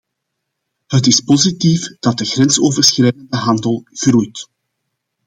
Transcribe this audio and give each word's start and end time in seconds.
Het 0.87 1.07
is 1.07 1.19
positief 1.19 1.97
dat 1.99 2.17
de 2.17 2.25
grensoverschrijdende 2.25 3.37
handel 3.37 3.81
groeit. 3.85 4.49